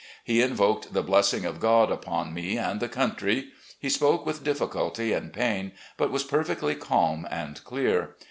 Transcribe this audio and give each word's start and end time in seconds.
He 0.23 0.41
invoked 0.41 0.95
the 0.95 1.03
blessing 1.03 1.45
of 1.45 1.59
God 1.59 1.91
upon 1.91 2.33
me 2.33 2.57
and 2.57 2.79
the 2.79 2.89
country. 2.89 3.49
He 3.79 3.87
spoke 3.87 4.25
with 4.25 4.43
difficulty 4.43 5.13
and 5.13 5.31
pain, 5.31 5.73
but 5.95 6.09
was 6.09 6.23
perfectly 6.23 6.73
calm 6.73 7.27
and 7.29 7.63
clear. 7.63 8.15